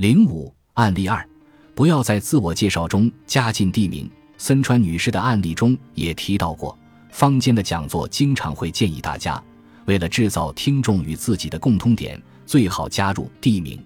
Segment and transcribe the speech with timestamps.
[0.00, 1.22] 零五案例二，
[1.74, 4.10] 不要在自我介绍中加进地名。
[4.38, 6.74] 森川女士的案例中也提到过，
[7.10, 9.38] 坊间的讲座经常会建议大家，
[9.84, 13.78] 为了制造听众与自己的共通点，最好加入地名。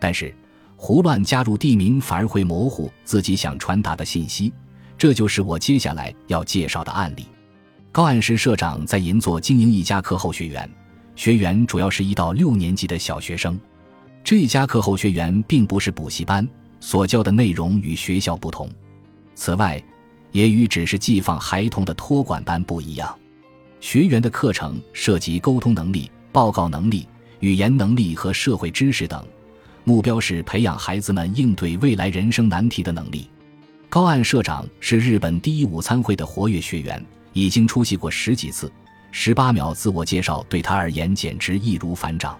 [0.00, 0.34] 但是，
[0.74, 4.50] 胡乱加入地名反而会模糊自己想传达的信息。
[4.96, 7.26] 这就是我接下来要介绍的案例。
[7.92, 10.66] 高岸石社长在银座经营一家课后学员，
[11.14, 13.60] 学员主要是一到六年级的小学生。
[14.24, 16.48] 这家课后学员并不是补习班，
[16.80, 18.70] 所教的内容与学校不同。
[19.34, 19.82] 此外，
[20.30, 23.18] 也与只是寄放孩童的托管班不一样。
[23.80, 27.06] 学员的课程涉及沟通能力、报告能力、
[27.40, 29.26] 语言能力和社会知识等，
[29.84, 33.28] 目标是培养孩子们应对未来人生难题的能力。
[33.88, 37.04] 高岸社长是日本第一午餐会的活跃学员。
[37.34, 38.70] 已经出席过十几次，
[39.10, 42.38] 十八秒自我介绍对他而言简直易如反掌。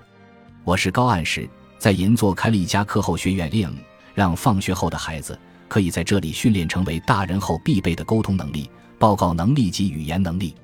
[0.65, 1.49] 我是高岸石，
[1.83, 3.73] 在银座开了一家课后学院 M，
[4.15, 5.37] 让放学后的孩子
[5.67, 10.55] 可以在这里训练成为大人后必备的沟通能力、报告能力及语言能力。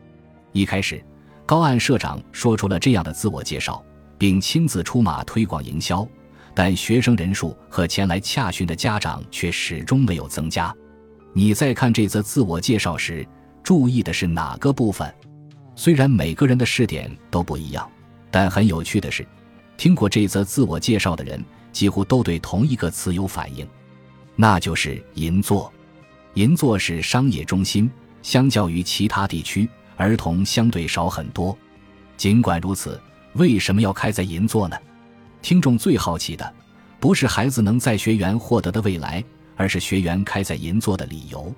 [0.52, 1.04] 一开始，
[1.44, 3.84] 高岸社长说出了这样的自我介绍，
[4.16, 6.06] 并亲自出马推广营销，
[6.54, 10.72] 但学生人数和前来洽询的家长却始终没有增加。
[11.32, 13.26] 你在看这则自我介绍时。
[13.64, 15.12] 注意的是哪个部分？
[15.74, 17.90] 虽然每个人的试点都不一样，
[18.30, 19.26] 但很有趣的是，
[19.78, 23.66] 听过这则自我介绍的人几乎都对同一个词有反应，
[24.36, 25.72] 那就是银座。
[26.34, 31.56] 银座是商业中心，相较于其他地区，儿童相对少很多。
[32.16, 33.00] 尽管如此，
[33.34, 34.76] 为什么要开在银座呢？
[35.40, 36.52] 听众最好奇的，
[36.98, 39.24] 不是孩子能在学员获得的未来，
[39.56, 41.50] 而是学员开在银座的理由。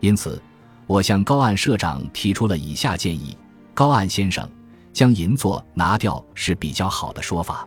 [0.00, 0.42] 因此。
[0.88, 3.38] 我向高岸社长提出了以下建议：
[3.72, 4.46] 高岸先生，
[4.92, 7.66] 将银座拿掉是比较好的说法。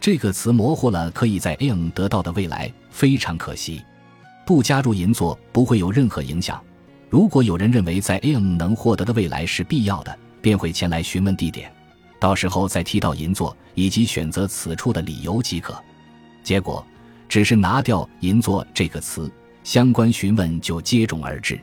[0.00, 3.82] 这个词模糊了可以在 AM 得到的未来，非常可惜。
[4.46, 6.62] 不加入银座不会有任何影响。
[7.08, 11.72] 如果有人认为在 AM 能获得的未来是必要的，便会前来询问地点，
[12.18, 15.74] 到时候再提到银座以及选择此处的理由即可。
[16.42, 16.84] 结果
[17.28, 19.32] 只是拿掉银座这个词，
[19.62, 21.58] 相关询问就接踵而至。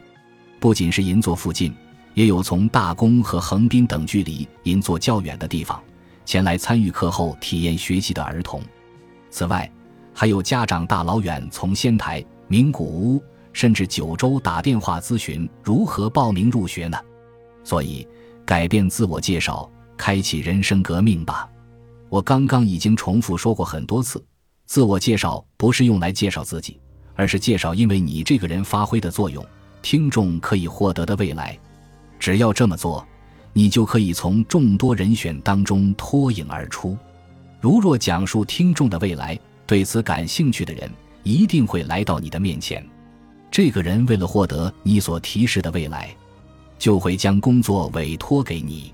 [0.60, 1.72] 不仅是银座附近，
[2.14, 5.82] 也有从大宫和横滨等距离银座较远的地方
[6.26, 8.62] 前来参与课后体验学习的儿童。
[9.30, 9.72] 此外，
[10.14, 13.24] 还有家长大老远从仙台、名古屋
[13.54, 16.98] 甚至九州打电话咨询如何报名入学呢。
[17.64, 18.08] 所以，
[18.46, 21.50] 改变自我介绍，开启人生革命吧！
[22.10, 24.24] 我刚刚已经重复说过很多次，
[24.66, 26.80] 自我介绍不是用来介绍自己，
[27.16, 29.46] 而是介绍因为你这个人发挥的作用。
[29.82, 31.58] 听众可以获得的未来，
[32.22, 33.04] 只要这么做，
[33.52, 36.96] 你就可以从众多人选当中脱颖而出。
[37.60, 40.88] 如若讲述听众的未来，对此感兴趣的人
[41.24, 42.88] 一定会来到你的面前。
[43.50, 46.16] 这个人为了获得你所提示的未来，
[46.78, 48.94] 就会将工作委托给你。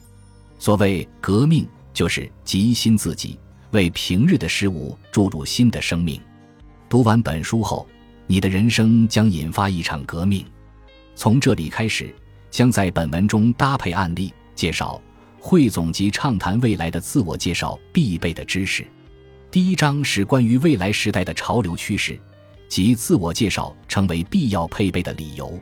[0.58, 3.38] 所谓革命，就是极新自己，
[3.72, 6.18] 为平日的事物注入新的生命。
[6.88, 7.86] 读完本书后，
[8.26, 10.46] 你的人生将引发一场革命。
[11.14, 12.16] 从这里开始，
[12.58, 15.00] 将在本文中搭配案例介绍，
[15.40, 18.84] 汇总及畅谈未来的自我介绍必备的知识。
[19.52, 22.20] 第一章是关于未来时代的潮流趋势
[22.68, 25.56] 及自我介绍成为必要配备的理由。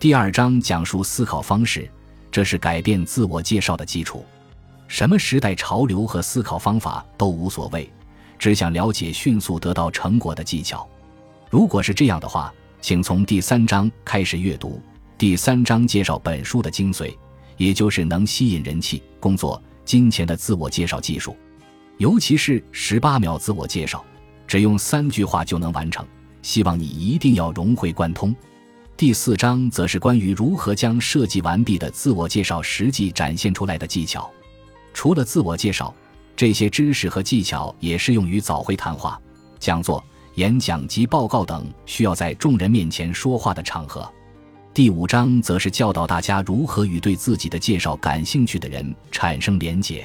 [0.00, 1.88] 第二章讲述思考方式，
[2.32, 4.26] 这是改变自我介绍的基础。
[4.88, 7.88] 什么时代潮流和思考方法都无所谓，
[8.40, 10.84] 只想了解迅速得到成果的技巧。
[11.48, 12.52] 如果是这样的话。
[12.80, 14.78] 请从第三章开始阅读。
[15.24, 17.10] 第三章介绍本书的精髓，
[17.56, 21.34] 也就是能吸引人气、工作、金钱的自我介绍技术，
[21.96, 24.04] 尤其是十八秒自我介绍，
[24.46, 26.06] 只用三句话就能完成。
[26.42, 28.36] 希望你一定要融会贯通。
[28.98, 34.30] 第四章则是关于如何将设计完毕的自我介绍实际展现出来的技巧。
[34.92, 35.94] 除了自我介绍，
[36.36, 39.18] 这些知识和技巧也适用于早会谈话、
[39.58, 40.04] 讲座。
[40.34, 44.06] 演讲及报告等需要在众人面前说话的场合。
[44.74, 50.04] 第五章则是教导大家如何与对自己的介绍感兴趣的人产生连结。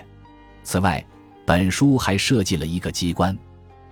[0.64, 1.04] 此外，
[1.44, 3.36] 本书还设计了一个机关，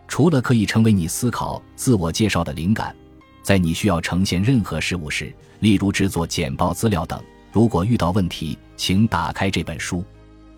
[0.08, 2.96] 除了可以成为你思考自我介绍的灵感，
[3.42, 7.20] 在你需要呈现任何事物时，例如制作简报资料等，
[7.52, 10.06] 如果遇到问题，请打开这本书。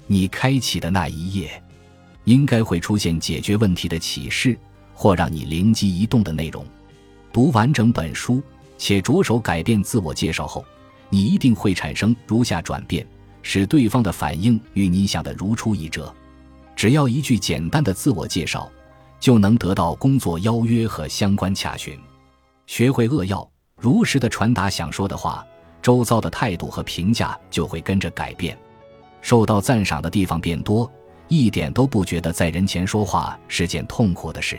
[0.06, 1.64] 你开启的那一页，
[2.26, 4.60] 应该会出现解决问题的启示。
[4.94, 6.66] 或让你灵机一动的内容。
[7.32, 8.44] 读完整本书
[8.80, 10.66] 且着手改变自我介绍后，
[11.10, 13.06] 你一定会产生如下转变，
[13.44, 16.12] 使对方的反应与你想的如出一辙。
[16.76, 18.72] 只要一句简单的自我介绍，
[19.20, 22.00] 就能得到工作邀约和相关洽询。
[22.68, 25.46] 学会扼要、如实的传达想说的话，
[25.82, 28.58] 周遭的态度和评价就会跟着改变。
[29.22, 30.90] 受到赞赏的地方变多，
[31.28, 34.58] 一点都不觉得在人前说话是件痛苦的事。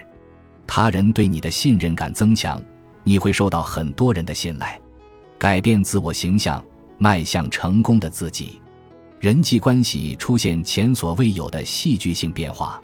[0.67, 2.63] 他人对你的信任感增强，
[3.05, 4.79] 你会受到很多人的信赖，
[5.38, 6.62] 改变自我形象，
[6.99, 8.61] 迈向成功的自己。
[9.19, 12.81] 人际关系出现前所未有的戏剧性变化。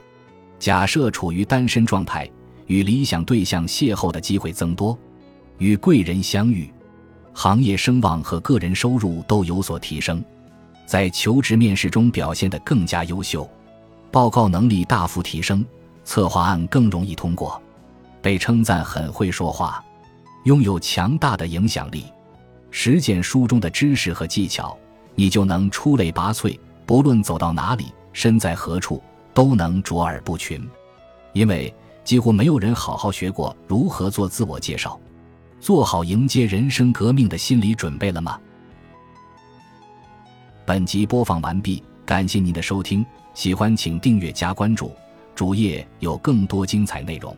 [0.59, 2.29] 假设处于单身状态，
[2.65, 4.97] 与理想对象邂逅的机会增多，
[5.57, 6.71] 与贵人相遇，
[7.33, 10.23] 行业声望和个人收入都有所提升。
[10.85, 13.49] 在求职面试中表现得更加优秀，
[14.11, 15.65] 报告能力大幅提升，
[16.03, 17.61] 策划案更容易通过，
[18.21, 19.83] 被称赞很会说话，
[20.47, 22.05] 拥有强大的影响力。
[22.71, 24.77] 实践书中的知识和技巧，
[25.13, 29.03] 你就能出类拔萃，不论走到哪里，身在何处，
[29.33, 30.65] 都能卓尔不群。
[31.33, 31.73] 因为
[32.05, 34.97] 几乎没有人好好学过如何做自我介绍，
[35.59, 38.39] 做好迎接人生革命的心理准备了吗？
[40.65, 44.93] 本集播放完毕，感谢您的收听，喜欢请订阅加关注，
[45.35, 47.35] 主页有更多精彩内容。